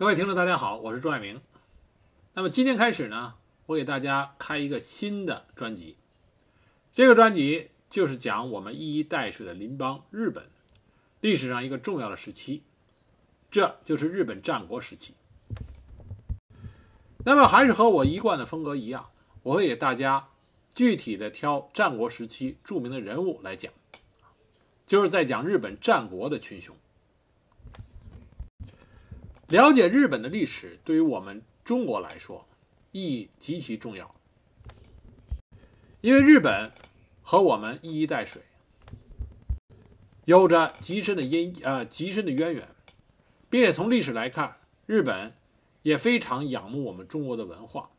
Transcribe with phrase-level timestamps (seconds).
[0.00, 1.42] 各位听众，大家好，我是朱爱明。
[2.32, 3.34] 那么今天开始呢，
[3.66, 5.98] 我给大家开一个新的专辑。
[6.94, 10.48] 这个专辑就是讲我们一衣带水的邻邦日本
[11.20, 12.62] 历史上一个重要的时期，
[13.50, 15.12] 这就是日本战国时期。
[17.26, 19.10] 那么还是和我一贯的风格一样，
[19.42, 20.30] 我会给大家
[20.74, 23.70] 具体的挑战国时期著名的人物来讲，
[24.86, 26.74] 就是在讲日本战国的群雄。
[29.50, 32.46] 了解日本的历史，对于我们中国来说
[32.92, 34.14] 意义极其重要，
[36.00, 36.70] 因为日本
[37.20, 38.40] 和我们一衣带水，
[40.24, 42.68] 有着极深的因呃极深的渊源，
[43.48, 45.34] 并且从历史来看，日本
[45.82, 47.90] 也非常仰慕我们中国的文化。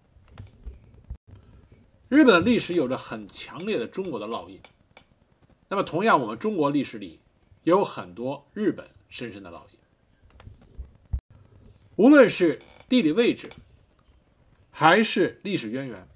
[2.07, 4.57] 日本的历史有着很强烈的中国的烙印，
[5.67, 7.19] 那么同样，我们中国历史里
[7.65, 9.70] 也有很多日本深深的烙印。
[11.97, 13.49] 无论是地理位置，
[14.71, 16.07] 还是历史渊源，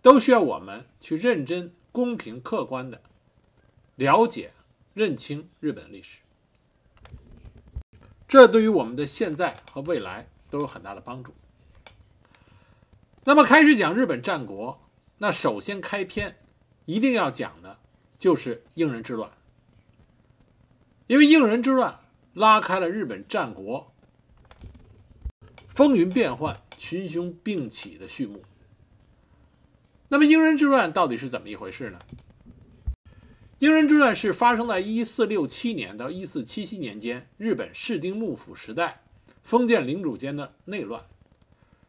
[0.00, 3.00] 都需要我们去认真、公平、客观的
[3.96, 4.52] 了解、
[4.94, 6.18] 认清日本历史。
[8.26, 11.34] 这对于我们的现在和未来都有很大的帮助。
[13.24, 14.80] 那么，开始讲日本战国，
[15.18, 16.36] 那首先开篇
[16.86, 17.78] 一定要讲的
[18.18, 19.30] 就是应仁之乱，
[21.06, 22.00] 因为应仁之乱
[22.32, 23.91] 拉开了日本战国。
[25.74, 28.42] 风云变幻、群雄并起的序幕。
[30.08, 31.98] 那么，英人之乱到底是怎么一回事呢？
[33.58, 39.02] 英人之乱是发生在一四六七年到一四七七年间，日本室町幕府时代
[39.42, 41.02] 封建领主间的内乱，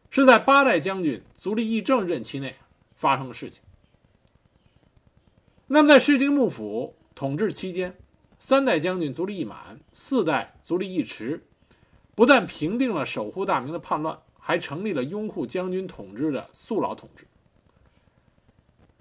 [0.08, 2.54] 是在八代将军足利义政任期内
[2.94, 3.62] 发生的事情。
[5.66, 7.94] 那么，在室町幕府统治期间，
[8.38, 11.44] 三代将军足利义满、四代足利义持。
[12.14, 17.26] 不但平定了守护大明的叛乱，还成立了拥护将军统治的肃老统治。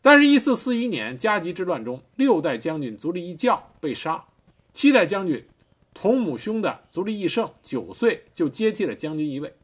[0.02, 4.26] 但是，一四四一年加急之乱中，六代将军足利义教被杀，
[4.74, 5.48] 七代将军
[5.94, 9.56] 同母兄的足利义胜九岁就接替了将军一位。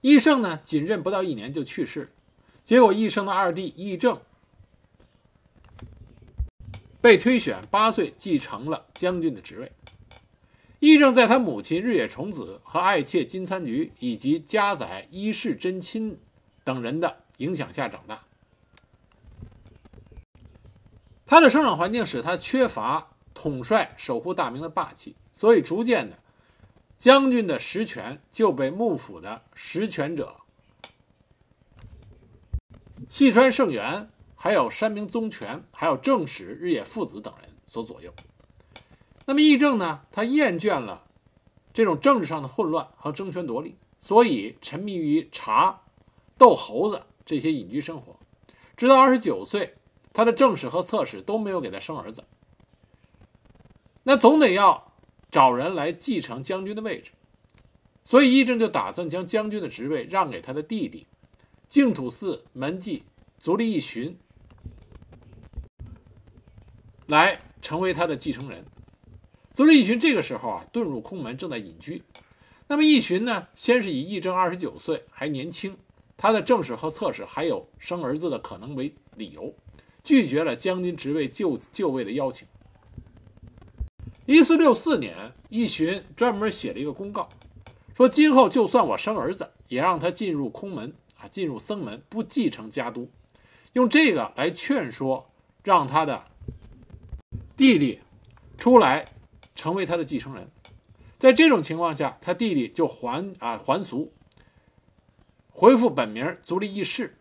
[0.00, 2.10] 义胜呢，仅任不到一年就去世，
[2.64, 4.18] 结果义胜的二弟义正
[7.02, 9.70] 被推选八岁继承了将军的职位。
[10.80, 16.18] 义正在他母亲日野重子和爱妾金参菊以及家宰伊势真亲
[16.64, 18.24] 等人的影响下长大。
[21.26, 26.18] 他的生长环境使他缺乏统帅守护大名的霸气，所以逐渐的，
[26.98, 30.34] 将军的实权就被幕府的实权者
[33.08, 38.12] 细川胜元、还有山明宗权、还有正史日野父子等人所左右。
[39.26, 40.02] 那么，议政呢？
[40.10, 41.06] 他厌倦了
[41.72, 45.82] 这种政治上的混乱和争权夺利，所以沉迷于茶、
[46.36, 48.18] 斗猴子这些隐居生活。
[48.76, 49.74] 直到二十九岁，
[50.12, 52.24] 他的正史和侧史都没有给他生儿子。
[54.02, 54.92] 那总得要
[55.30, 57.12] 找人来继承将军的位置，
[58.04, 61.06] 所以议政就打算将将军的职位让给他的弟弟
[61.68, 63.04] 净土寺门迹
[63.38, 64.18] 足利义寻，
[67.06, 68.64] 来成为他的继承人。
[69.52, 72.02] 足利义寻这个时候啊，遁入空门，正在隐居。
[72.68, 75.76] 那么义寻呢，先是以义正二十九岁还年轻，
[76.16, 79.52] 他的正史和侧史还有生儿子的可能为理由，
[80.04, 82.46] 拒绝了将军职位就就位的邀请。
[84.24, 87.28] 一四六四年，义寻专门写了一个公告，
[87.96, 93.10] 说今后就算我生儿子，也让他进入空门啊，进入僧门，不继承家督，
[93.72, 95.28] 用这个来劝说，
[95.64, 96.24] 让他的
[97.56, 97.98] 弟弟
[98.56, 99.08] 出来。
[99.60, 100.50] 成为他的继承人，
[101.18, 104.10] 在这种情况下，他弟弟就还啊还俗，
[105.50, 107.14] 恢复本名足利义士，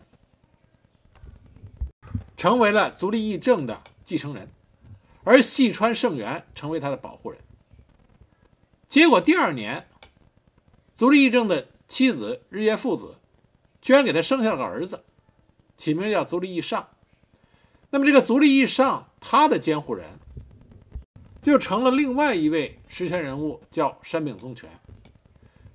[2.37, 4.49] 成为了足利义政的继承人，
[5.25, 7.37] 而细川胜元成为他的保护人。
[8.87, 9.89] 结果第二年，
[10.95, 13.17] 足利义政的妻子日夜父子
[13.81, 15.03] 居然给他生下了个儿子，
[15.75, 16.87] 起名叫足利义尚。
[17.89, 20.17] 那么这个足利义尚，他的监护人。
[21.41, 24.69] 就成了另外一位实权人物，叫山秉宗权。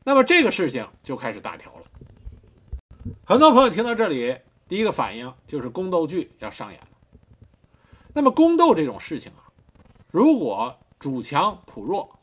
[0.05, 1.87] 那么这个事情就开始大条了。
[3.25, 4.37] 很多朋友听到这里，
[4.69, 6.89] 第一个反应就是宫斗剧要上演了。
[8.13, 9.49] 那么宫斗这种事情啊，
[10.11, 12.19] 如果主强仆弱，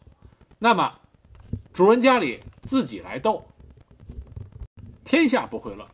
[0.60, 1.00] 那么
[1.74, 3.44] 主人家里自己来斗，
[5.04, 5.88] 天下不会乱；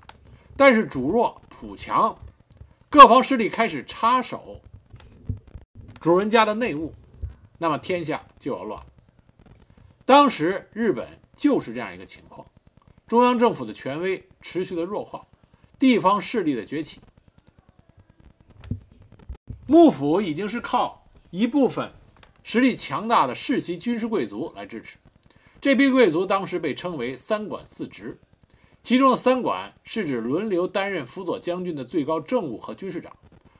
[0.57, 2.17] 但是主弱仆强，
[2.89, 4.61] 各方势力开始插手
[6.01, 6.93] 主人家的内务。
[7.57, 8.81] 那么天下就要乱。
[10.05, 12.47] 当时日本就是这样一个情况，
[13.05, 15.25] 中央政府的权威持续的弱化，
[15.77, 17.01] 地方势力的崛起。
[19.65, 21.91] 幕府已经是靠一部分
[22.41, 24.97] 实力强大的世袭军事贵族来支持，
[25.59, 28.17] 这批贵族当时被称为三管四职，
[28.81, 33.11] 其中的三管是指轮流担任辅佐将军的最高政务和军事长，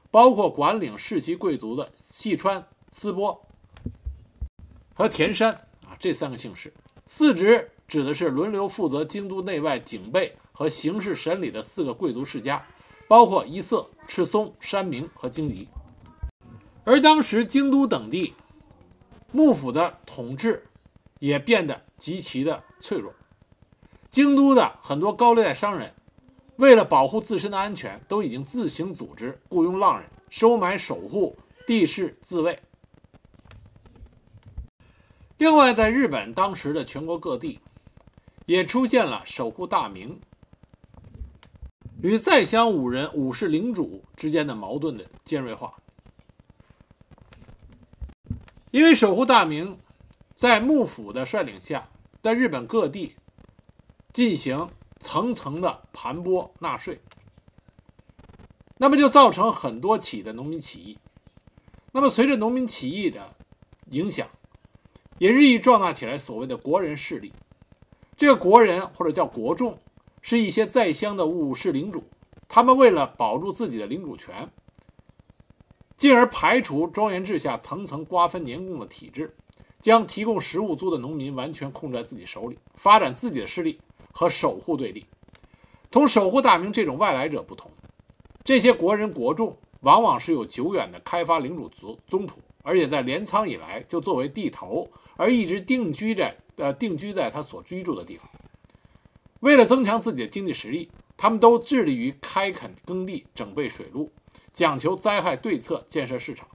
[0.09, 3.46] 包括管领世袭贵族的细川、斯波
[4.97, 5.53] 和田山
[5.85, 6.73] 啊这三个姓氏。
[7.05, 12.65] 四职指的是轮流负责京都内外警备和刑事审理的四个贵族世家，
[13.07, 15.69] 包括一色、赤松、山明和京吉。
[16.83, 18.33] 而当时京都等地
[19.31, 20.67] 幕府的统治
[21.19, 23.13] 也变得极其的脆弱，
[24.09, 25.93] 京都的很多高利贷商人
[26.55, 32.59] 为了保护自身的安全，都已经自行组织雇佣浪人收买守护地势自卫。
[35.37, 37.59] 另外，在日本当时的全国各地
[38.47, 40.19] 也出现了守护大名
[42.01, 45.73] 与在乡五人武士领主之间的矛盾的尖锐化。
[48.71, 49.77] 因为守护大名，
[50.33, 51.89] 在幕府的率领下，
[52.21, 53.15] 在日本各地
[54.11, 54.69] 进行
[54.99, 56.99] 层层的盘剥纳税，
[58.77, 60.97] 那么就造成很多起的农民起义。
[61.91, 63.35] 那么随着农民起义的
[63.91, 64.27] 影响，
[65.17, 67.33] 也日益壮大起来所谓的国人势力。
[68.15, 69.77] 这个国人或者叫国众，
[70.21, 72.03] 是一些在乡的武士领主，
[72.47, 74.49] 他们为了保住自己的领主权。
[75.95, 79.35] 进而排除庄园制下层层瓜分年贡的体制，
[79.79, 83.79] 将提供食物租的农民完全控制在自己手里，发展自己的势力
[84.11, 85.05] 和守护对立。
[85.89, 87.71] 同守护大名这种外来者不同，
[88.43, 94.87] 这些国人国众往往是有久远的开发领主族宗谱，而且在镰仓以来就作为地头
[95.17, 98.29] 而一直定居在呃定居在他所居住的地方。
[99.41, 104.11] 为了增强自己的经济实力，他们都致力于开垦耕地、整备水路。
[104.53, 106.47] 讲求灾害对策，建设市场，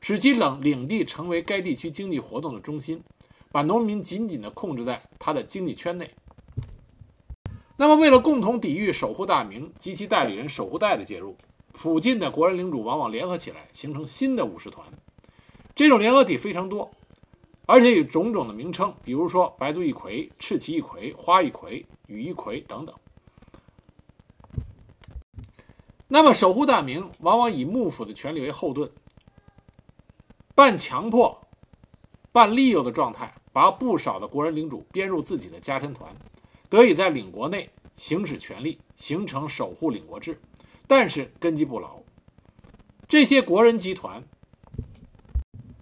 [0.00, 3.02] 使其领领地成为该地区经济活动的中心，
[3.50, 6.10] 把农民紧紧地控制在他的经济圈内。
[7.78, 11.36] 那么，为了共同抵御守护大名及其代理人守护代的介入，
[11.72, 14.86] 附近的国人领主往往联合起来，形成新的武士团。
[15.74, 16.90] 这种联合体非常多，
[17.66, 22.94] 而且有种种的名称，比如说白族一揆、赤旗一揆、花一揆、羽一揆等等。
[26.08, 28.88] 那么，守护大名往往以幕府的权力为后盾，
[30.54, 31.36] 半强迫、
[32.30, 36.14] 半利诱的状态，把不少的国人领主编入自己的家臣团，
[36.68, 40.40] 得以在领国内行使权力，形成守护领国制。
[40.86, 42.00] 但是根基不牢，
[43.08, 44.22] 这些国人集团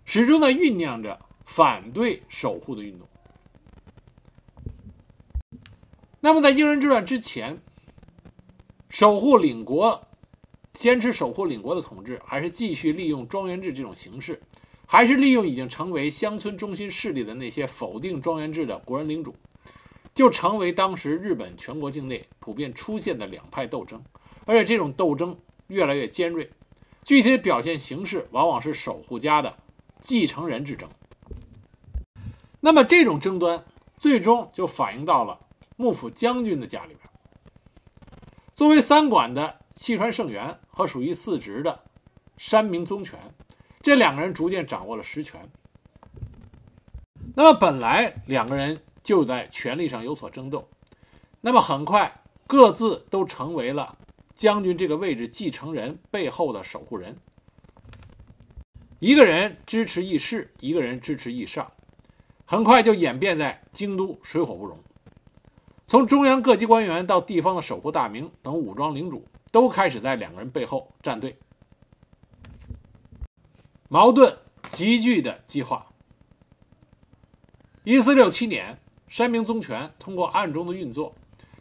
[0.06, 3.08] 始终在酝酿着反对守护的运动。
[6.20, 7.58] 那么，在英人之乱之前，
[8.88, 10.08] 守护领国。
[10.72, 14.42] 坚持守护领国的统治，还是继续利用庄园制这种形式，
[14.88, 19.36] 还是利用已经成为乡村中心势力的那些否定庄园制的国人领主，
[20.12, 24.02] 就成为当时日本全国境内普遍出现的两派斗争，
[24.46, 25.38] 而且这种斗争
[25.68, 26.50] 越来越尖锐，
[27.04, 29.56] 具体的表现形式往往是守护家的
[30.00, 30.90] 继承人之争。
[32.64, 33.62] 那么这种争端
[33.98, 35.38] 最终就反映到了
[35.76, 37.00] 幕府将军的家里边，
[38.54, 39.60] 作为三管的。
[39.76, 41.80] 细川胜元和属于四职的
[42.36, 43.18] 山明宗权，
[43.82, 45.50] 这两个人逐渐掌握了实权。
[47.34, 50.68] 那么本来两个人就在权力上有所争斗，
[51.40, 53.98] 那么很快各自都成为了
[54.36, 57.16] 将军这个位置继承人背后的守护人。
[59.00, 61.72] 一个人支持义士，一个人支持义上，
[62.44, 64.78] 很快就演变在京都水火不容。
[65.86, 69.26] 从中央各级官员到地方的守护大名等武装领主。
[69.54, 71.38] 都开始在两个人背后站队，
[73.88, 74.36] 矛盾
[74.68, 75.86] 急剧的激化。
[77.84, 81.14] 一四六七年，山明宗权通过暗中的运作，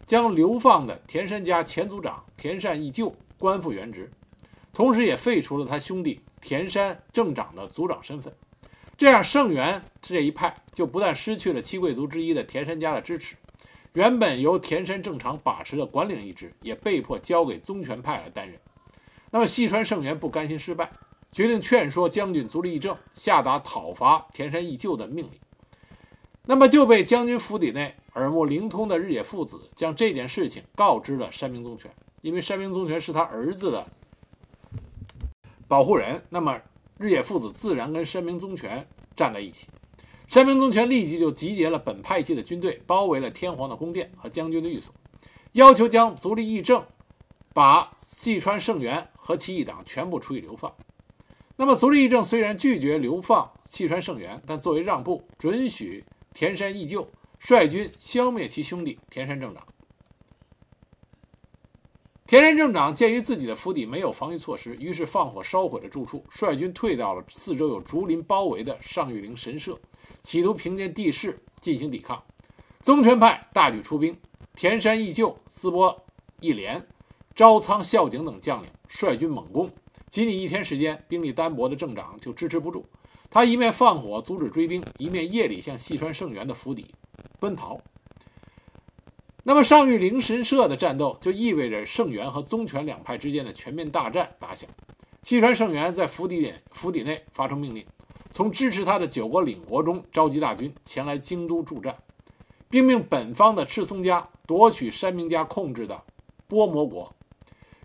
[0.08, 4.12] 将流放的田山家前族长田善义旧官复原职，
[4.74, 8.34] 同时也废除了他兄弟田山正长的族长身份。
[8.96, 13.36] 这样，盛元这一派就不但失去了七贵族之一的田山家的支持。
[13.94, 18.60] 原本由田山正常把持的管领一职，也被迫交给宗权派来担任。
[19.30, 20.92] 那么细川胜元不甘心失败，
[21.32, 25.40] 决定劝说将军足利义政下达讨伐田山义旧的命令。
[26.46, 33.88] 那么就被将军府邸内耳目灵通的日野父子将这件事情告知了山明宗权，因为山明宗权是他儿子的
[35.68, 36.60] 保护人，那么
[36.98, 39.68] 日野父子自然跟山明宗权站在一起。
[40.28, 44.94] 山明宗权立即就集结了本派系的军队，包围了天皇的宫殿和将军的寓所，
[45.52, 46.84] 要求将足利义政、
[47.54, 50.74] 把细川胜元和其一党全部处以流放。
[51.56, 57.08] 那么，足利义政虽然拒绝流放细川胜元，但作为让步，准许田山义就
[57.40, 59.64] 率军消灭其兄弟田山正长。
[62.34, 69.80] 田山正长鉴于自己的府邸没有防御措施，于是放火烧毁了住处，率军退到了四周有竹林包围的上玉陵神社，
[70.24, 72.20] 企图凭借地势进行抵抗。
[72.82, 74.18] 宗权派大举出兵，
[74.56, 75.96] 田山义就、斯波
[76.40, 76.84] 义廉、
[77.36, 79.70] 朝仓孝景等将领率军猛攻。
[80.10, 82.84] 仅仅一天时间，兵力单薄的正长就支持不住，
[83.30, 86.96] 他一面放火阻止追兵，一面夜里向细川胜元的府邸
[87.40, 87.80] 奔逃。
[89.46, 94.70] 那么上玉灵神社的战斗就意味着圣元和宗权两派之间的全面大战打响。
[95.22, 97.86] 西川圣元在府邸内府邸内发出命令，
[98.32, 101.94] 从支持他的九国领国中召集大军前来京都助战，
[102.70, 106.02] 并命本方的赤松家夺取山明家控制的
[106.48, 107.14] 波摩国。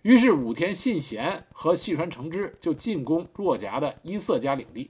[0.03, 4.89] 于是武田信贤和细川承之就进攻若狭的伊色家领地，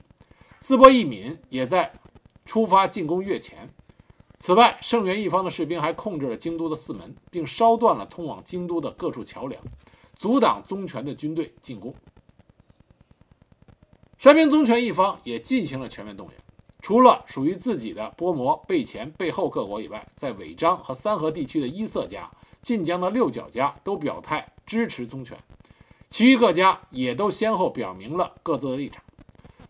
[0.61, 1.91] 淄波义敏也在
[2.45, 3.67] 出发进攻越前。
[4.39, 9.61] 此外，盛元一方的士兵还控制了京都的四门，并烧断了通往京都的各处桥梁，
[10.15, 11.93] 阻挡宗权的军队进攻。
[14.17, 16.35] 山明宗权一方也进行了全面动员，
[16.81, 22.31] 除了属于自己的波摩、背前、背后各国以外，在尾张和三河地区的伊色家、
[22.61, 25.37] 晋江的六角家都表态支持宗权，
[26.07, 29.03] 其余各家也都先后表明了各自的立场。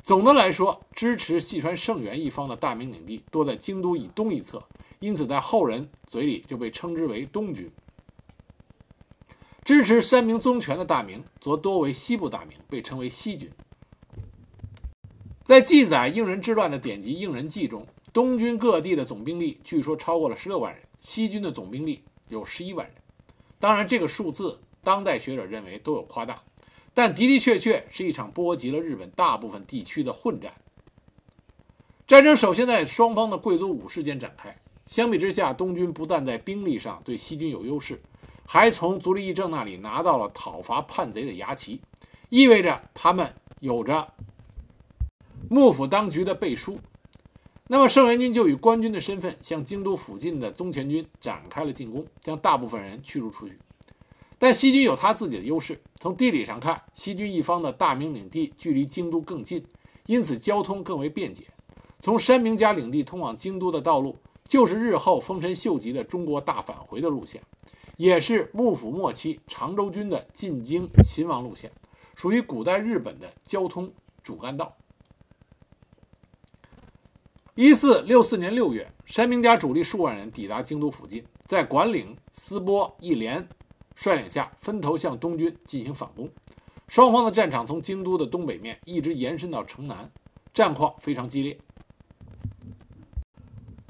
[0.01, 4.63] 总的来说，支持细川胜元一方的大名领地多在京都以东一侧，
[4.99, 7.67] 因此在后人嘴里就被称之为东军；
[9.63, 13.49] 支持山明宗权的大名则多为西部大名，被称为西军。
[15.43, 22.95] 在记载应仁之乱的典籍《应仁记》中，东军各地的总兵力据说超过了十六万人，西军的总兵力有十一万人。
[23.59, 26.41] 当然，这个数字当代学者认为都有夸大。
[26.99, 30.51] 但的的确确是一场波及了日本大部分地区的混战。
[32.05, 34.53] 战争首先在双方的贵族武士间展开。
[34.85, 38.01] 相比之下，东军不但在兵力上对西军有优势，
[38.45, 41.79] 还从足利义政那里拿到了讨伐叛贼的牙旗，
[42.27, 44.05] 意味着他们有着
[45.49, 46.77] 幕府当局的背书。
[47.67, 53.57] 那么，盛元军就以官军的身份向京都附近的宗权军展开了进攻，将大部分人驱逐出去。
[54.39, 55.79] 但西军有他自己的优势。
[55.99, 59.63] 从地理上看，西军一方的大名领地距离京都更近，
[60.05, 61.43] 因此交通更为便捷。
[61.99, 64.17] 从山明家领地通往京都的道路，
[64.47, 67.41] 就是日后丰臣秀吉的中国大返回的路线，
[67.97, 71.69] 也是幕府末期长州军的进京勤王路线，
[72.15, 73.91] 属于古代日本的交通
[74.23, 74.73] 主干道。
[77.55, 83.45] 一四六四年六月，山明家主力数万人抵达京都附近，在管领斯波一连。
[83.99, 86.29] 率领下分头向东军进行反攻，
[86.87, 90.09] 双方的战场从京都的东北面一直延伸到城南，
[90.53, 91.59] 战况非常激烈。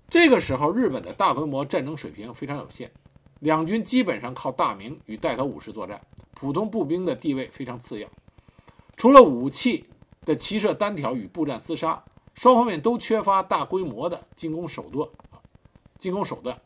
[0.09, 2.89] 这个时候，日本的大规模战争水平非常有限，
[3.41, 6.01] 两军基本上靠大名与带头武士作战，
[6.33, 8.09] 普通步兵的地位非常次要。
[8.97, 9.85] 除了武器
[10.25, 15.07] 的骑射单挑与步战厮杀，双方面都缺乏大规模的进攻手段。
[15.99, 16.59] 进攻手段。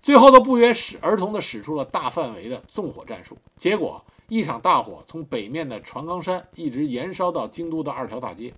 [0.00, 8.54] 最后都不约使儿童的使出了大范围的纵火战术，结果一场大火从北面的船冈山一直延烧到京都的二条大街，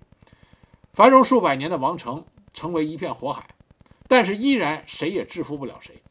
[0.93, 3.43] 繁荣数百年的王城成为一片火海，
[4.07, 6.01] 但是依然谁也制服不了谁。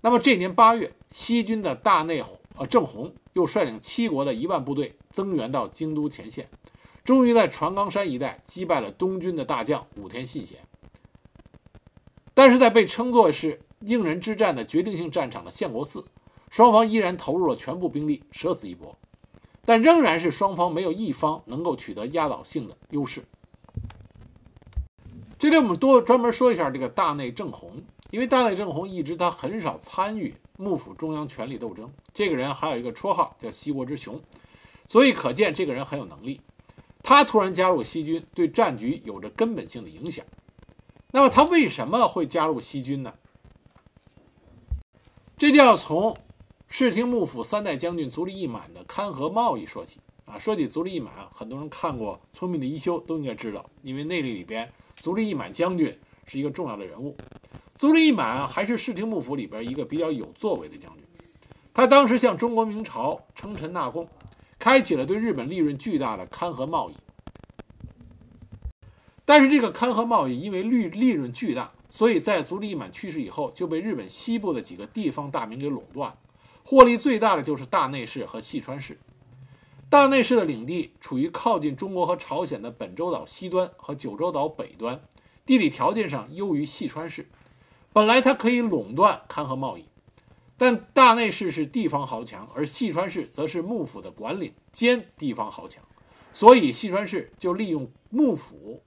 [0.00, 2.22] 那么这年八月，西军的大内
[2.56, 6.48] 呃正弘又率领七国的一万部队增援到京都前线，
[7.04, 10.58] 终于在船冈山一带击败了东军的大将武田信贤，
[12.32, 13.60] 但是在被称作是。
[13.84, 16.04] 应仁之战的决定性战场的相国寺，
[16.50, 18.96] 双方依然投入了全部兵力，舍死一搏，
[19.64, 23.24] 但仍然是双方没有一方能够取得压倒性的优势。
[25.38, 34.20] 这里我们多专门说一下这个大内正弘，因为大内正弘一直他很少参与幕府中央权力斗争，这个人还有一个绰号叫西国之雄，
[34.86, 36.40] 所以可见这个人很有能力。
[37.02, 40.24] 他突然加入西军，对战局有着根本性的影响。
[41.10, 43.12] 那么他为什么会加入西军呢？
[45.42, 46.16] 这就要从
[46.68, 50.38] 室町幕府三代将军足利义满的勘合贸易说起啊。
[50.38, 55.92] 说起足利义满，很多人看过《聪明的一休》都应该知道，因为内里里边足利义满将军
[56.26, 57.16] 是一个重要的人物。
[57.74, 61.04] 足利义满还是室町幕府里边一个比较有作为的将军，
[61.74, 64.08] 他当时向中国明朝称臣纳贡，
[64.60, 66.94] 开启了对日本利润巨大的勘合贸易。
[69.24, 76.16] 但是这个勘合贸易因为利利润巨大，所以在足利义满去世以后，就被日本西部的几个地方大名给垄断，
[76.64, 78.98] 获利最大的就是大内氏和细川氏。
[79.90, 84.98] 大内氏的领地处于靠近中国和朝鲜的本州岛西端和九州岛北端，
[85.44, 87.28] 地理条件上优于细川氏，
[87.92, 89.84] 本来它可以垄断勘合贸易。
[90.56, 95.84] 但大内氏是地方豪强，而细川氏则是幕府的管领兼地方豪强，
[96.32, 98.82] 所以细川氏就利用幕府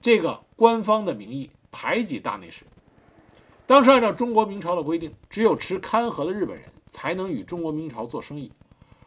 [0.00, 2.64] 这个官方的名义排挤大内氏。
[3.66, 8.52] 当时按照中国明朝的规定，只有持勘合的日本人才能与中国明朝做生意，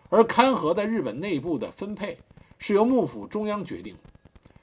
[0.09, 2.19] 而勘合在日本内部的分配
[2.59, 3.99] 是由幕府中央决定的。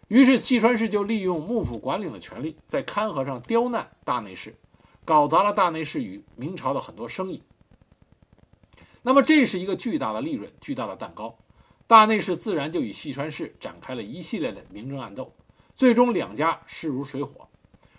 [0.08, 4.54] 于是细川氏就利用幕府管领的权力，在勘合上刁难大内氏。
[5.06, 7.42] 搞砸了大内氏与明朝的很多生意，
[9.02, 11.36] 那么这是一个巨大的利润、巨大的蛋糕，
[11.86, 15.30] 大内氏自然就与细川氏展开了一系列的明争暗斗，
[15.76, 17.43] 最终两家势如水火。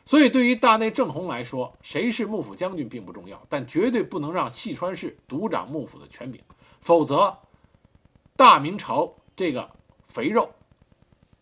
[0.05, 6.41] 所以对于大内正弘来说，谁是幕府将军并不重要，但绝对不能让细川氏独掌幕府的权柄，
[6.81, 7.37] 否则
[8.35, 9.69] 大明朝这个
[10.05, 10.49] 肥肉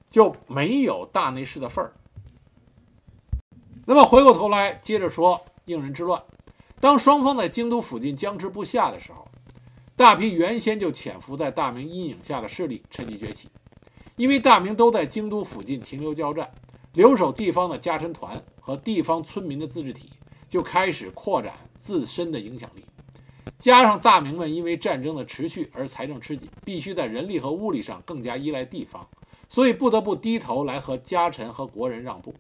[0.10, 1.93] 就没有大内氏的份儿。
[3.86, 5.43] 那么回过头来接着说。
[5.65, 6.22] 应仁之乱，
[6.82, 9.25] 当双方在京都附近僵持不下的时候，
[9.96, 13.48] 大批原先就潜伏在大明阴影下的势力趁机崛起。
[14.17, 16.51] 因为大明都在京都附近停留交战，
[16.93, 20.09] 留守地方的家臣团和地方村民的自治体
[20.47, 22.85] 就开始扩展自身的影响力。
[23.57, 29.07] 加上大明们因为战争的持续而财政吃紧，必须在人力和物力上更加依赖地方，
[29.50, 32.33] 所以不得不低头来和家臣和国人让步。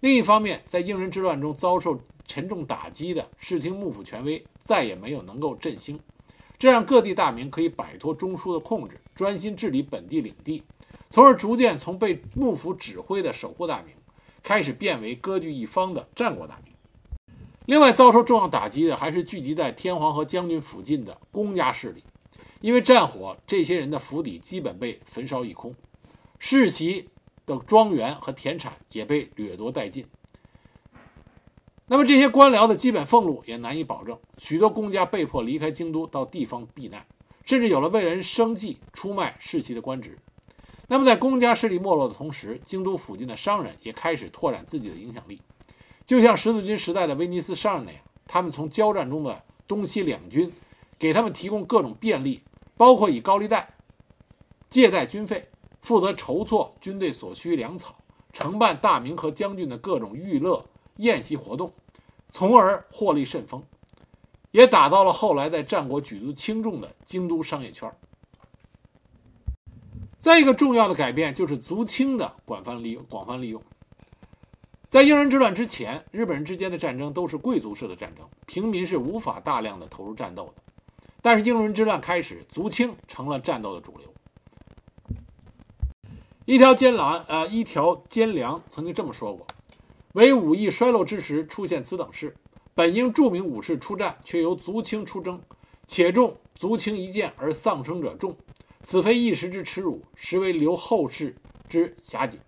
[0.00, 6.00] 另一方面，在应仁之乱中遭受沉重打击的视听幕府权威再也没有能够振兴，
[6.58, 10.62] 这让各地大名可以摆脱中枢的控制，专心治理本地领地，
[11.10, 13.94] 从而逐渐从被幕府指挥的守护大名，
[14.42, 16.72] 开始变为割据一方的战国大名。
[17.66, 22.04] 另外，遭受重要打击的还是聚集在天皇和将军附近的公家势力，
[22.60, 25.74] 因为战火，这些人的府邸基本被焚烧一空，
[26.38, 27.08] 世袭
[27.44, 30.06] 的庄园和田产也被掠夺殆尽。
[31.88, 37.04] 那么这些官僚的基本俸禄也难以保证，许多公家被迫离开京都到地方避难，
[37.44, 40.18] 甚至有了为人生计出卖世袭的官职。
[40.88, 45.40] 那么在公家势力没落的同时，京都附近的商人也开始拓展自己的影响力，
[46.04, 50.52] 就像十字军时代的威尼斯商人那样，他们从交战中的东西两军
[50.98, 52.42] 给他们提供各种便利，
[52.76, 53.68] 包括以高利贷
[54.70, 55.48] 借贷军费，
[55.82, 57.96] 负责筹措军队所需粮草，
[58.32, 60.64] 承办大明和将军的各种娱乐。
[60.98, 61.70] 宴席活动，
[62.32, 63.62] 从而获利甚丰，
[64.50, 67.92] 也打造了后来在战国举足轻重的京都商业圈。
[70.18, 73.04] 再一个重要的改变就是足轻的广泛利用。
[73.08, 73.62] 广泛利用，
[74.88, 80.62] 在应仁之乱之前，日本人之间的战争都是贵族式的战争，平民是无法大量的投入战斗的。
[81.20, 84.12] 但是应仁之乱开始，足轻成了战斗的主流。
[86.44, 89.46] 一条奸狼，呃，一条奸良曾经这么说过。
[90.12, 92.34] 为武艺衰落之时出现此等事，
[92.74, 95.40] 本应著名武士出战，却由足轻出征，
[95.86, 98.36] 且中足轻一箭而丧生者众，
[98.86, 101.34] 此非一时之耻辱，实为留后世
[101.68, 102.38] 之遐景。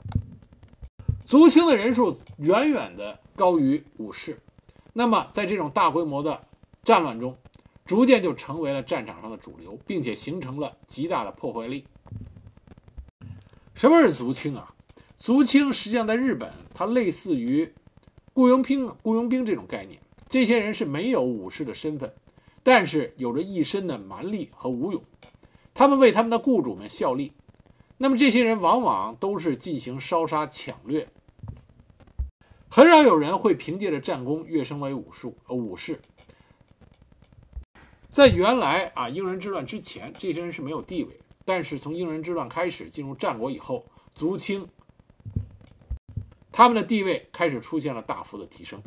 [1.27, 4.39] 足轻的人数远远的高于武士，
[4.93, 6.47] 那么在这种大规模的
[6.85, 7.37] 战乱中，
[7.85, 11.85] 逐渐就成为了战场上的主流，并且形成了极大的破坏力。
[13.75, 14.73] 什么是足轻啊？
[15.17, 17.75] 足轻实际上在日本，它类似于
[18.33, 20.01] 雇佣兵、雇佣兵这种概念。
[20.29, 22.15] 这些人是没有武士的身份，
[22.63, 25.03] 但是有着一身的蛮力和武勇，
[25.79, 27.33] 他们为他们的雇主们效力。
[27.99, 31.09] 那么这些人往往都是进行烧杀抢掠，
[32.69, 36.01] 很少有人会凭借着战功跃升为武术呃武士。
[38.09, 43.87] 在原来啊应人之乱之前，这些人是没有地位，但是从应人之乱开始进入战国以后，
[44.17, 44.67] 足轻。
[46.51, 48.83] 他们的地位开始出现了大幅的提升。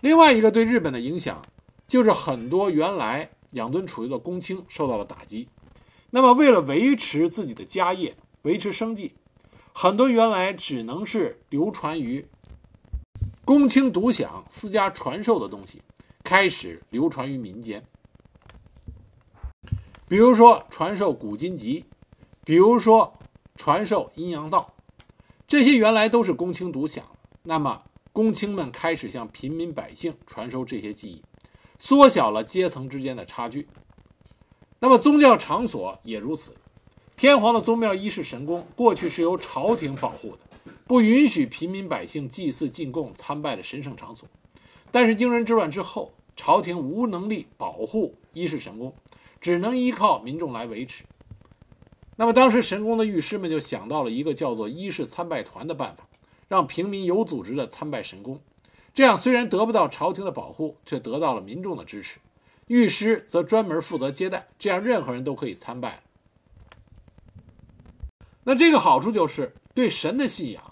[0.00, 1.40] 另外一个对日本的影响，
[1.86, 5.48] 就是很多原来养尊处优的公卿受到了打击。
[6.10, 9.14] 那么，为了维持自己的家业、维持生计，
[9.74, 12.26] 很多原来只能是流传于
[13.44, 15.82] 公卿独享、私家传授的东西，
[16.24, 17.84] 开始流传于民间。
[20.08, 21.84] 比如说传授古今集，
[22.44, 23.18] 比如说
[23.56, 24.74] 传授阴阳道。
[25.46, 27.04] 这些原来都是公卿独享，
[27.42, 31.22] 那么公卿们开始向平民百姓传授这些技艺，
[31.78, 33.68] 缩小了阶层之间的差距。
[34.80, 36.54] 那么宗教场所也如此，
[37.16, 44.28] 天皇的宗庙仪式神宫过去是由朝廷保护的，不允许平民百姓祭祀进贡参拜的神圣场所。
[44.90, 48.94] 但是英人之乱之后，朝廷无能力保护伊势神宫，
[49.40, 51.04] 只能依靠民众来维持。
[52.14, 56.06] 那么当时神宫的御师们就想到了一个叫做伊势参拜团的办法，
[56.46, 58.40] 让平民有组织的参拜神宫。
[58.94, 62.18] 这样虽然得不到朝廷的保护，却得到了民众的支持。
[62.68, 66.02] 御师则专门负责接待，这样任何人都可以参拜。
[68.44, 70.62] 那这个好处就是对神的信仰，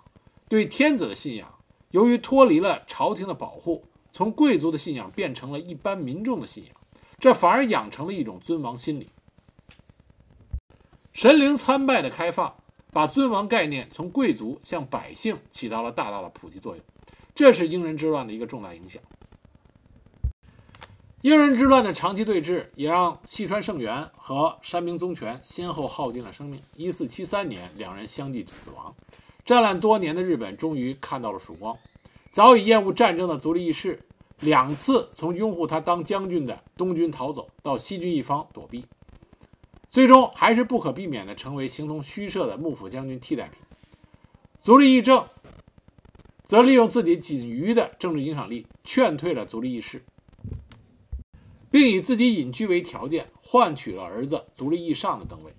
[0.48, 1.54] 对天子的信仰，
[1.90, 6.74] 由于脱离了朝廷的保护，从贵族的信仰变成了一般民众的信仰，
[7.18, 9.10] 这反而养成了一种尊王心理。
[11.12, 12.54] 神灵参拜的开放，
[12.92, 16.84] 把尊王概念从贵族向百姓起到了大大的普及作用，
[17.34, 19.02] 这是英人之乱的一个重大影响。
[21.26, 26.62] 英人之乱的长期对峙，也让细川胜元和山明宗权先后耗尽了生命。
[26.76, 28.94] 一四七三年，两人相继死亡。
[29.44, 31.76] 战乱多年的日本终于看到了曙光。
[32.30, 33.98] 早已厌恶战争的足利义士，
[34.38, 38.86] 两次从拥护他当将军的东军逃走，到西军一方躲避，
[39.90, 43.58] 最终还是不可避免地成为形同虚设的幕府将军替代品。
[44.62, 45.26] 足利义政
[46.44, 50.04] 则利用自己仅余的政治影响力，劝退了足利义士。
[51.76, 55.52] 并以自己隐居为条件，换取了儿子足利义尚的登位。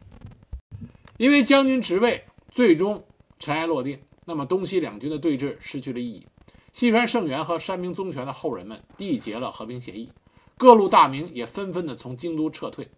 [1.17, 3.06] 因为将军职位最终
[3.38, 6.25] 尘埃落定，那么东西两军的对峙失去了意义。
[6.73, 10.12] 西川胜元和山明宗权的后人们缔结了和平协议，
[10.58, 12.89] 各路大名也纷纷的从京都撤退。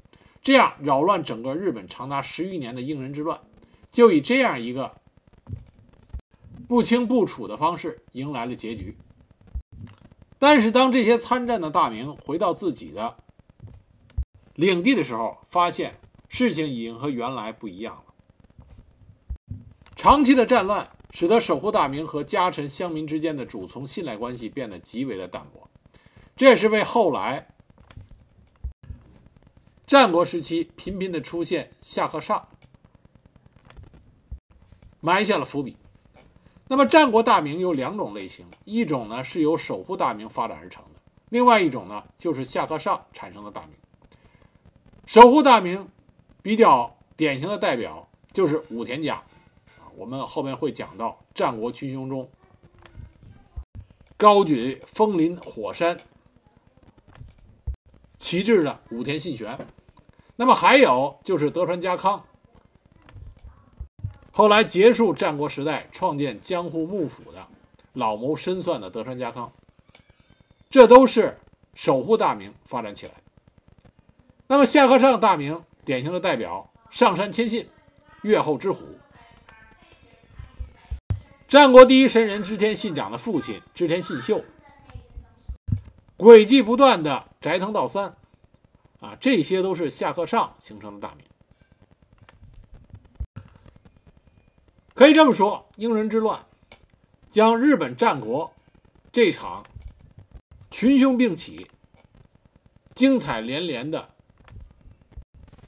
[0.42, 3.38] 这样扰乱整个日本长达十余年的应人之乱，
[3.92, 4.96] 就以这样一个
[6.70, 8.96] 不清不楚的方式迎来了结局。
[10.40, 13.18] 但是，当这些参战的大明回到自己的
[14.56, 16.00] 领地的时候，发现
[16.30, 18.04] 事情已经和原来不一样了。
[19.98, 25.70] 长期的战乱使得守护大明和家臣乡民之间的主从信赖关系变得极为的淡薄，
[26.38, 27.50] 这也是为后来
[29.86, 32.48] 战国时期频频的出现下和上
[35.02, 35.76] 埋下了伏笔。
[36.72, 43.72] 那么，战国大名有两种类型，一种呢是由守护大名发展而成的，另外一种呢就是下克上产生的大名。
[45.08, 45.90] 守护大名
[46.44, 49.16] 比较典型的代表就是武田家，
[49.80, 52.30] 啊，我们后面会讲到战国群雄中
[54.16, 56.00] 高举风林火山
[58.20, 59.58] 旗帜的武田信玄。
[60.36, 62.24] 那么还有就是德川家康。
[64.40, 67.46] 后来结束战国时代，创建江户幕府的
[67.92, 69.52] 老谋深算的德川家康，
[70.70, 71.38] 这都是
[71.76, 73.12] 守护大名发展起来。
[74.48, 77.68] 那么下克上大名典型的代表上杉谦信、
[78.22, 78.88] 越后之虎，
[81.50, 84.42] 战国第一神人织田信长的父亲织田信秀，
[86.18, 88.16] 诡计不断的斋藤道三，
[89.02, 91.26] 啊，这些都是下克上形成的大名。
[95.00, 96.46] 可以这么说，英人之乱
[97.26, 98.54] 将日本战国
[99.14, 99.64] 这场
[100.70, 101.72] 群雄并起、
[102.94, 104.10] 精彩连连的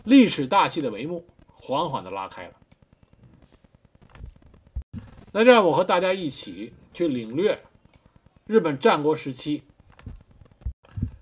[0.03, 2.53] 历史大戏的帷幕缓缓的拉开了。
[5.31, 7.63] 那让我和大家一起去领略
[8.47, 9.63] 日本战国时期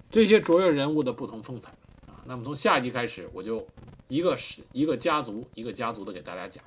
[0.10, 1.72] 这些卓越人物的不同风采
[2.08, 2.26] 啊。
[2.26, 3.68] 那么从下集开始，我就
[4.08, 6.64] 一个是一个家族一个家族的给大家讲。